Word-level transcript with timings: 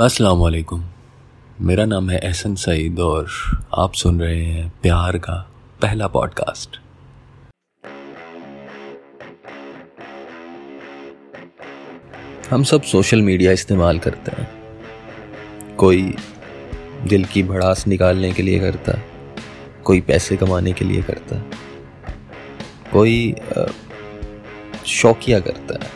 अस्सलाम 0.00 0.38
मेरा 1.60 1.84
नाम 1.84 2.10
है 2.10 2.18
एहसन 2.18 2.54
सईद 2.54 3.00
और 3.00 3.28
आप 3.78 3.92
सुन 3.94 4.20
रहे 4.20 4.44
हैं 4.44 4.72
प्यार 4.82 5.18
का 5.18 5.34
पहला 5.82 6.06
पॉडकास्ट। 6.06 6.78
हम 12.50 12.62
सब 12.62 12.82
सोशल 12.82 13.22
मीडिया 13.22 13.52
इस्तेमाल 13.52 13.98
करते 13.98 14.32
हैं। 14.32 14.48
कोई 15.76 16.02
दिल 17.06 17.24
की 17.24 17.42
भड़ास 17.42 17.86
निकालने 17.86 18.32
के 18.32 18.42
लिए 18.42 18.58
करता, 18.58 18.98
कोई 19.84 20.00
पैसे 20.00 20.36
कमाने 20.36 20.72
के 20.72 20.84
लिए 20.84 21.02
करता, 21.02 21.38
कोई 22.92 23.34
शौकिया 24.86 25.40
करता 25.40 25.84
है, 25.84 25.90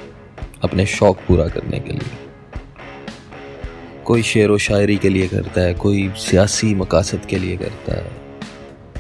अपने 0.64 0.86
शौक 0.86 1.18
पूरा 1.18 1.48
करने 1.48 1.80
के 1.80 1.92
लिए। 1.92 2.27
कोई 4.08 4.22
शेर 4.22 4.50
व 4.50 4.58
शायरी 4.58 4.96
के 4.96 5.08
लिए 5.08 5.26
करता 5.28 5.60
है, 5.60 5.74
कोई 5.74 6.08
सियासी 6.16 6.74
मकासद 6.74 7.26
के 7.26 7.38
लिए 7.38 7.56
करता 7.56 7.94
है, 7.94 8.10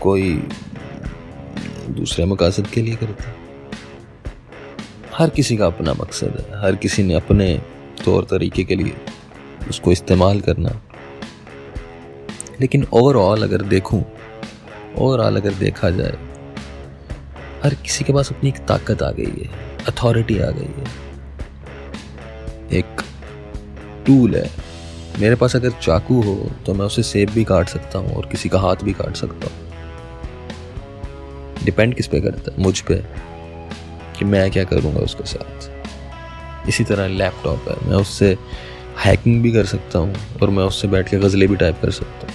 कोई 0.00 0.32
दूसरे 1.90 2.24
मकासद 2.24 2.66
के 2.66 2.82
लिए 2.82 2.96
करता 2.96 3.28
है। 3.28 3.34
हर 5.14 5.30
किसी 5.30 5.56
का 5.56 5.66
अपना 5.66 5.92
मकसद 5.92 6.36
है, 6.38 6.60
हर 6.62 6.76
किसी 6.76 7.02
ने 7.02 7.14
अपने 7.14 7.62
तौर 8.04 8.24
तरीके 8.24 8.64
के 8.64 8.76
लिए 8.76 8.96
उसको 9.68 9.92
इस्तेमाल 9.92 10.40
करना। 10.40 10.80
लेकिन 12.60 12.86
ओवरऑल 12.92 13.42
अगर 13.42 13.62
देखूँ 13.62 14.04
ओवरऑल 14.98 15.36
अगर 15.36 15.52
देखा 15.54 15.90
जाए, 15.90 16.16
हर 17.64 17.74
किसी 17.74 18.04
के 18.04 18.12
पास 18.12 18.32
अपनी 18.32 18.48
एक 18.48 18.58
ताकत 18.58 19.02
आ 19.02 19.10
गई 19.10 19.32
है 19.42 19.48
अथॉरिटी 19.86 20.38
आ 20.38 20.50
गई 20.50 20.72
है। 20.78 20.86
एक 22.72 23.02
टूल 24.06 24.34
है। 24.36 24.67
मेरे 25.18 25.34
पास 25.34 25.56
अगर 25.56 25.70
चाकू 25.70 26.22
हो 26.22 26.50
तो 26.66 26.74
मैं 26.74 26.86
उसे 26.86 27.02
सेब 27.02 27.30
भी 27.30 27.44
काट 27.44 27.68
सकता 27.68 27.98
हूँ 27.98 28.14
और 28.14 28.26
किसी 28.26 28.48
का 28.48 28.60
हाथ 28.60 28.76
भी 28.76 28.92
काट 28.92 29.16
सकता 29.16 29.46
हूँ। 29.46 29.68
डिपेंड 31.64 31.94
किस 31.94 32.06
पे 32.06 32.20
करता 32.20 32.52
है? 32.52 32.62
मुझ 32.62 32.80
पे। 32.80 32.94
कि 34.18 34.24
मैं 34.24 34.50
क्या 34.50 34.64
करूँगा 34.64 35.00
उसके 35.00 35.26
साथ। 35.26 35.70
इसी 36.68 36.84
तरह 36.84 37.08
लैपटॉप 37.08 37.64
है। 37.68 37.90
मैं 37.90 37.96
उससे 37.96 38.38
हैकिंग 39.04 39.42
भी 39.42 39.52
कर 39.52 39.64
सकता 39.66 39.98
हूँ 39.98 40.14
और 40.42 40.50
मैं 40.50 40.64
उससे 40.64 40.88
बैठ 40.88 41.10
के 41.10 41.16
गज़लें 41.16 41.48
भी 41.48 41.56
टाइप 41.56 41.78
कर 41.82 41.90
सकता 41.90 42.26
हूँ। 42.26 42.34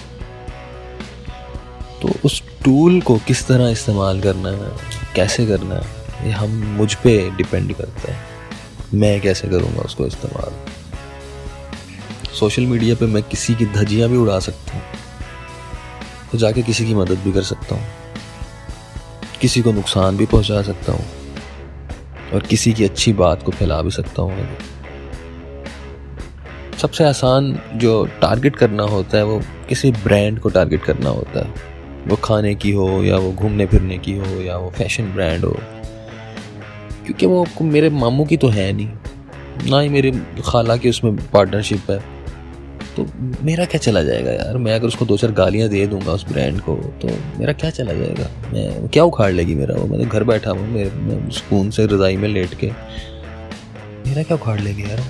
तो 2.02 2.08
उस 2.24 2.42
टूल 2.64 3.00
को 3.00 3.18
किस 3.18 3.46
तरह 3.46 3.68
इस्तेमाल 3.68 4.20
करना 4.20 4.48
है? 4.48 4.72
कैसे 5.14 5.46
करना 5.46 5.74
है? 5.74 5.86
ये 6.26 6.30
हम 6.30 6.50
मुझ 6.50 6.94
पे 6.94 7.30
डिपेंड 7.30 7.74
करता 7.74 8.12
है। 8.12 8.18
मैं 8.94 9.20
कैसे 9.20 9.48
करूँगा 9.48 9.80
उसको 9.80 10.06
इस्तेमाल? 10.06 10.52
सोशल 12.40 12.62
मीडिया 12.62 12.94
पे 12.94 13.06
मैं 13.06 13.22
किसी 13.22 13.54
की 13.54 13.66
धजियाँ 13.66 14.10
भी 14.10 14.16
उड़ा 14.16 14.38
सकता 14.38 14.74
हूँ। 14.74 14.82
तो 16.32 16.38
जाके 16.38 16.62
किसी 16.62 16.86
की 16.86 16.94
मदद 16.94 17.18
भी 17.18 17.32
कर 17.32 17.42
सकता 17.42 17.74
हूँ। 17.74 17.84
किसी 19.40 19.62
को 19.62 19.72
नुकसान 19.72 20.16
भी 20.16 20.26
पहुँचा 20.26 20.62
सकता 20.62 20.92
हूँ। 20.92 21.04
और 22.34 22.42
किसी 22.42 22.72
की 22.72 22.84
अच्छी 22.84 23.12
बात 23.12 23.42
को 23.42 23.52
फैला 23.52 23.82
भी 23.82 23.90
सकता 23.90 24.22
हूँ 24.22 24.48
सबसे 26.78 27.04
आसान 27.04 27.60
जो 27.74 28.04
टारगेट 28.04 28.56
करना 28.56 28.82
होता 28.82 29.16
है, 29.16 29.24
वो 29.24 29.42
किसी 29.68 29.90
ब्रांड 29.90 30.38
को 30.38 30.48
टारगेट 30.48 30.84
करना 30.84 31.10
होता 31.10 31.46
है। 31.46 31.54
वो 32.06 32.16
खाने 32.16 32.54
की 32.54 32.70
हो 32.70 33.04
या 33.04 33.16
वो 33.16 33.32
घूमने 33.32 33.66
फिरने 33.66 33.98
की 33.98 34.12
हो 34.12 34.26
या 34.26 34.56
वो 34.56 34.70
फ़ैशन 34.70 35.04
ब्रांड 35.04 35.44
हो। 35.44 35.56
क्योंकि 37.04 37.26
वो 37.26 37.46
मेरे 37.60 37.90
मामू 37.90 38.24
की 38.24 38.36
तो 38.36 38.48
है 38.48 38.72
नहीं। 38.72 38.88
ना 39.70 39.80
ही 39.80 39.88
मेरे 39.88 40.12
खाला 40.46 40.76
की 40.76 40.88
उसमें 40.88 41.16
पार्टनरशिप 41.16 41.90
है। 41.90 42.13
तो 42.96 43.06
मेरा 43.42 43.64
क्या 43.64 43.78
चला 43.80 44.02
जाएगा 44.02 44.32
यार? 44.32 44.56
मैं 44.56 44.74
अगर 44.74 44.86
उसको 44.86 45.04
दो 45.04 45.16
चार 45.16 45.30
गालियाँ 45.32 45.68
दे 45.68 45.86
दूँगा 45.86 46.12
उस 46.12 46.24
ब्रांड 46.28 46.60
को 46.60 46.74
तो 47.02 47.08
मेरा 47.38 47.52
क्या 47.52 47.70
चला 47.70 47.92
जाएगा? 47.92 48.28
मैं 48.52 48.88
क्या 48.88 49.04
उखाड़ 49.04 49.30
लेगी 49.32 49.54
मेरा? 49.54 49.74
वो 49.74 49.86
मैं 49.86 50.08
घर 50.08 50.24
बैठा 50.24 50.50
हूँ 50.50 50.68
मैं 50.68 51.30
सुकून 51.30 51.70
से 51.70 51.86
रज़ाई 51.86 52.16
में 52.16 52.28
लेट 52.28 52.54
के। 52.54 52.70
मेरा 54.06 54.22
क्या 54.22 54.36
उखाड़ 54.36 54.60
लेगी 54.60 54.82
यार? 54.82 55.02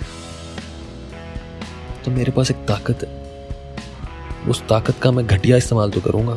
तो 2.04 2.10
मेरे 2.10 2.32
पास 2.32 2.50
एक 2.50 2.56
ताकत 2.68 3.04
है। 3.04 4.48
उस 4.50 4.62
ताकत 4.68 4.98
का 5.02 5.10
मैं 5.10 5.26
घटिया 5.26 5.56
इस्तेमाल 5.56 5.90
तो 5.90 6.00
करूँगा। 6.00 6.34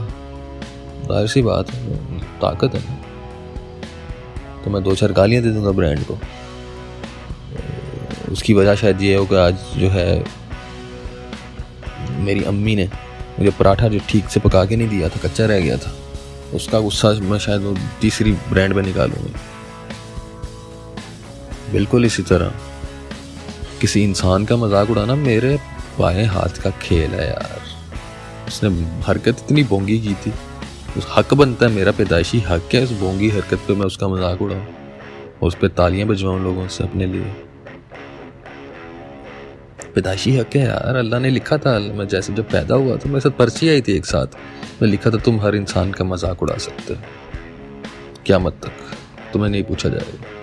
ज़ाहिर 1.08 1.28
सी 1.28 1.42
बात 1.42 1.72
है, 1.72 2.20
ताकत 2.42 2.76
है। 2.76 2.82
तो 4.64 4.72
मैं 4.72 4.84
दो 4.84 4.96
चार 4.96 5.12
गालियाँ 5.12 5.44
दे 5.44 5.50
दूँगा 5.50 5.72
ब्रांड 5.72 6.04
को। 6.04 6.18
उसकी 8.32 8.54
वजह 8.54 8.76
शायद 8.76 9.02
ये 9.02 9.16
होगा 9.16 9.46
आज 9.46 9.56
जो 9.78 9.90
है 9.90 10.24
मेरी 12.18 12.44
अम्मी 12.46 12.76
ने 12.76 12.90
मुझे 13.40 13.52
पराठा 13.52 13.88
जो 13.88 14.00
ठीक 14.10 14.30
से 14.30 14.40
पका 14.40 14.64
के 14.66 14.76
नहीं 14.76 14.90
दिया 14.90 15.10
था, 15.10 15.20
कच्चा 15.20 15.46
रह 15.46 15.60
गया 15.60 15.78
था, 15.78 15.92
उसका 16.54 16.80
गुस्सा 16.80 17.12
मैं 17.22 17.40
शायद 17.40 17.62
वो 17.62 17.76
तीसरी 18.02 18.32
ब्रांड 18.50 18.74
में 18.74 18.84
निकालूँगी। 18.84 19.34
बिल्कुल 21.72 22.06
इसी 22.06 22.24
तरह। 22.24 22.54
किसी 23.82 24.04
इंसान 24.04 24.46
का 24.46 24.56
मज़ाक 24.56 24.90
उड़ाना 24.90 25.16
मेरे 25.16 25.58
बाएँ 26.00 26.26
हाथ 26.26 26.62
का 26.64 26.70
खेल 26.82 27.12
है 27.12 27.28
यार। 27.28 27.62
उसने 28.48 28.70
हरकत 29.04 29.44
इतनी 29.46 29.64
बोंगी 29.64 30.00
की 30.00 30.14
थी। 30.16 30.32
उस 30.98 31.08
हक 31.18 31.34
बनता 31.34 31.66
है 31.66 31.72
मेरा 31.72 31.92
पैदाइशी 31.92 32.40
हक 32.40 32.70
है, 32.74 32.84
उस 32.84 32.92
बोंगी 32.92 33.30
हरकत 33.30 33.60
पे 33.68 33.74
मैं 33.74 33.86
उसका 33.86 34.08
मज़ाक 34.08 34.42
उड़ाऊँ। 34.42 34.66
उस 35.42 35.56
पर 35.56 35.68
तालियाँ 35.68 36.08
बजवाऊँ 36.08 36.44
लोगों 36.44 36.68
से 36.68 36.84
अपने 36.84 37.06
लिए। 37.06 37.34
पैदाइशी 39.98 40.36
हक 40.38 40.56
है 40.56 40.64
यार? 40.64 40.96
अल्लाह 40.98 41.20
ने 41.20 41.30
लिखा 41.30 41.58
था, 41.58 41.78
मैं 41.80 42.08
जैसे 42.08 42.34
जब 42.34 42.50
पैदा 42.50 42.76
हुआ 42.76 42.96
तो 42.98 43.10
मेरे 43.10 43.20
साथ 43.22 43.38
पर्ची 43.38 43.70
आई 43.70 43.82
थी 43.82 43.96
एक 43.96 44.06
साथ। 44.06 44.28
मैं 44.82 44.90
लिखा 44.90 45.10
था, 45.12 45.18
तुम 45.20 45.40
हर 45.42 45.56
इंसान 45.56 45.92
का 45.92 46.06
मज़ाक 46.06 46.44
उड़ा 46.44 46.58
सकते 46.60 46.94
हो। 46.94 47.00
क्या 48.26 48.40
मत 48.40 48.54
तक 48.64 48.72
तुम्हें 49.34 49.50
नहीं 49.50 49.64
पूछा 49.64 49.90
जाएगा। 49.90 50.36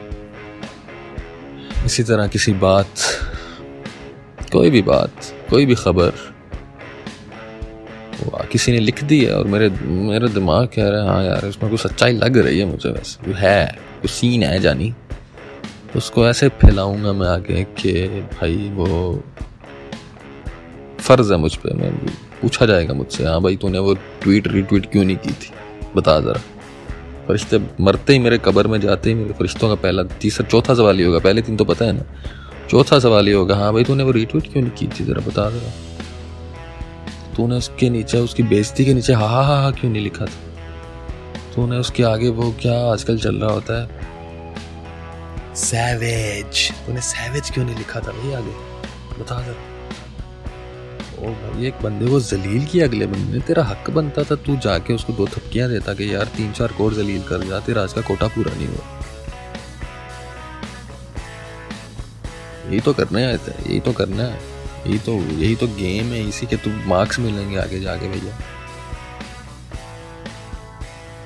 इसी 1.86 2.02
तरह 2.02 2.26
किसी 2.28 2.52
बात, 2.60 2.92
कोई 4.52 4.70
भी 4.70 4.82
बात, 4.84 5.12
कोई 5.50 5.66
भी 5.66 5.74
खबर 5.76 6.12
किसी 8.50 8.72
ने 8.72 8.78
लिख 8.78 9.02
दी 9.04 9.18
है 9.24 9.32
और 9.34 9.46
मेरे, 9.46 9.68
मेरा 10.08 10.28
दिमाग 10.30 10.66
कह 10.74 10.88
रहा 10.88 11.00
है 11.00 11.08
हाँ 11.08 11.24
यार, 11.24 11.46
इसमें 11.46 11.70
कुछ 11.70 11.80
सच्चाई 11.80 12.12
लग 12.14 12.36
रही 12.38 12.58
है 12.58 12.64
मुझे 12.66 12.90
वैसे। 12.90 13.32
है 13.36 13.78
कुछ 14.02 14.10
सीन 14.10 14.42
है 14.42 14.58
जानी। 14.60 14.92
उसको 15.96 16.26
ऐसे 16.26 16.48
फैलाऊँगा 16.48 17.12
मैं 17.12 17.28
आगे 17.28 17.64
कि 17.64 18.20
भाई 18.20 18.70
वो 18.74 19.22
फ़र्ज़ 21.00 21.32
है 21.32 21.38
मुझ 21.38 21.56
पर 21.56 21.74
मैं 21.74 21.92
पूछा 22.42 22.66
जाएगा 22.66 22.94
मुझसे 22.94 23.24
हाँ 23.24 23.40
भाई 23.42 23.56
तूने 23.56 23.78
वो 23.78 23.94
ट्वीट 23.94 24.48
रीट्वीट 24.48 24.92
क्यों 24.92 25.04
नहीं 25.04 25.16
की 25.16 25.30
थी? 25.30 25.50
बता 25.96 26.20
ज़रा। 26.20 26.40
फरिश्ते 27.28 27.60
मरते 27.80 28.12
ही 28.12 28.18
मेरे 28.18 28.38
कबर 28.38 28.66
में, 28.66 28.80
जाते 28.80 29.08
ही 29.08 29.14
मेरे 29.14 29.32
फरिश्तों 29.32 29.68
का 29.68 29.74
पहला, 29.74 30.02
तीसरा, 30.02 30.48
चौथा 30.48 30.74
सवाल 30.74 30.96
ही 30.96 31.04
होगा, 31.04 31.18
पहले 31.18 31.42
दिन 31.42 31.56
तो 31.56 31.64
पता 31.64 31.84
है 31.84 31.92
ना? 31.92 32.02
चौथा 32.70 32.98
सवाल 32.98 33.26
ही 33.26 33.32
होगा 33.32 33.56
हाँ 33.56 33.72
भाई 33.72 33.84
तूने 33.84 34.04
वो 34.04 34.10
रीट्वीट 34.10 34.52
क्यों 34.52 34.62
नहीं 34.62 34.72
की 34.72 34.86
थी? 34.86 35.04
ज़रा 35.04 35.20
बता 35.26 35.50
ज़रा। 35.50 35.72
तूने 37.36 37.56
उसके 37.56 37.90
नीचे, 37.90 38.18
उसकी 38.18 38.42
बेइज्जती 38.42 38.84
के 38.84 38.94
नीचे 38.94 39.12
हा 39.12 39.26
हा 39.26 39.62
हा 39.62 39.70
क्यों 39.70 39.92
नहीं 39.92 40.02
लिखा 40.02 40.24
था? 40.24 40.54
तूने 41.56 41.76
उसके 41.76 42.02
आगे 42.02 42.28
वो 42.28 42.54
क्या 42.62 42.92
आजकल 42.92 43.18
चल 43.18 43.36
रहा 43.36 43.52
होता 43.52 43.82
है? 43.82 44.13
सैवेज 45.54 46.70
तूने 46.86 47.00
सैवेज 47.00 47.50
क्यों 47.50 47.64
नहीं 47.64 47.76
लिखा 47.76 48.00
था 48.00 48.12
भाई 48.12 48.32
आगे? 48.32 48.52
बता 49.18 49.40
ज़रा 49.42 49.72
ओ 51.14 51.26
भाई, 51.32 51.66
एक 51.66 51.74
बंदे 51.82 52.06
को 52.06 52.20
जलील 52.20 52.64
किया 52.66 52.86
अगले 52.86 53.06
बंदे 53.06 53.32
ने। 53.32 53.40
तेरा 53.40 53.64
हक 53.64 53.90
बनता 53.90 54.22
था, 54.22 54.34
तू 54.34 54.56
जाके 54.56 54.94
उसको 54.94 55.12
दो 55.12 55.26
थपकियाँ 55.26 55.68
देता 55.68 55.94
कि 55.94 56.14
यार 56.14 56.24
तीन 56.26 56.52
चार 56.52 56.72
कोर 56.72 56.94
जलील 56.94 57.22
कर 57.22 57.44
जा, 57.44 57.60
तेरा 57.60 57.82
आज 57.82 57.92
का 57.92 58.00
कोटा 58.00 58.26
पूरा 58.26 58.54
नहीं 58.54 58.68
हुआ। 58.68 59.00
यही 62.66 62.80
तो 62.80 62.92
करना 62.92 63.18
है, 63.18 63.34
यही 63.34 63.80
तो 63.80 63.92
करना 63.92 64.22
है। 64.22 64.40
यही 64.86 64.98
तो 64.98 65.12
यही 65.14 65.54
तो 65.56 65.66
गेम 65.66 66.06
है, 66.06 66.28
इसी 66.28 66.46
के 66.46 66.56
तू 66.56 66.70
मार्क्स 66.86 67.18
मिलेंगे 67.18 67.56
आगे 67.56 67.80
जाके 67.80 68.08
भैया। 68.08 68.38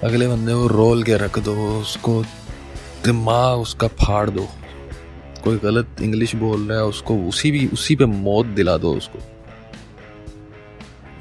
अगले 0.04 0.28
बंदे 0.28 0.52
को 0.52 0.66
रोल 0.66 1.02
के 1.02 1.16
रख 1.16 1.38
दो, 1.38 1.54
उसको 1.80 2.24
दिमाग 3.04 3.58
उसका 3.58 3.88
फाड़ 3.88 4.30
दो। 4.30 4.48
कोई 5.44 5.58
गलत 5.58 5.96
इंग्लिश 6.02 6.34
बोल 6.34 6.68
रहा 6.68 6.78
है, 6.78 6.84
उसको 6.84 7.18
उसी 7.18 7.50
भी, 7.50 7.66
उसी 7.66 7.96
पे 7.96 8.06
मौत 8.06 8.46
दिला 8.46 8.76
दो 8.76 8.94
उसको। 8.94 9.18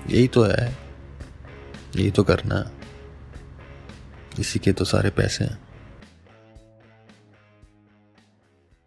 यही 0.10 0.28
तो 0.28 0.44
है। 0.44 0.78
यही 1.96 2.12
तो 2.12 2.24
करना 2.24 2.72
इसी 4.40 4.60
के 4.60 4.72
तो 4.72 4.86
सारे 4.86 5.10
पैसे 5.10 5.44
हैं। 5.44 5.67